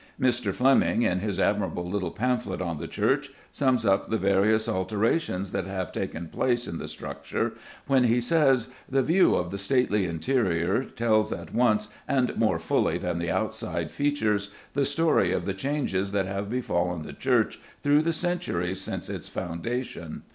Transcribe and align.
Mr. 0.19 0.51
Fleming, 0.51 1.03
in 1.03 1.19
his 1.19 1.39
admirable 1.39 1.87
little 1.87 2.09
pamphlet 2.09 2.59
on 2.59 2.79
the 2.79 2.87
church, 2.87 3.29
sums 3.51 3.85
up 3.85 4.09
the 4.09 4.17
various 4.17 4.67
alterations 4.67 5.51
that 5.51 5.67
have 5.67 5.91
taken 5.91 6.27
place 6.27 6.67
in 6.67 6.79
the 6.79 6.87
structure 6.87 7.53
when 7.85 8.05
he 8.05 8.19
says 8.19 8.69
"the 8.89 9.03
view 9.03 9.35
of 9.35 9.51
the 9.51 9.59
stately 9.59 10.05
interior 10.07 10.83
tells 10.83 11.31
at 11.31 11.53
once, 11.53 11.87
and 12.07 12.35
more 12.35 12.57
fully 12.57 12.97
than 12.97 13.19
the 13.19 13.29
outside 13.29 13.91
features, 13.91 14.49
the 14.73 14.85
story 14.85 15.31
of 15.31 15.45
the 15.45 15.53
changes 15.53 16.11
that 16.13 16.25
have 16.25 16.49
befallen 16.49 17.03
the 17.03 17.13
church 17.13 17.59
through 17.83 18.01
the 18.01 18.11
centuries 18.11 18.81
since 18.81 19.07
its 19.07 19.27
foundation. 19.27 20.23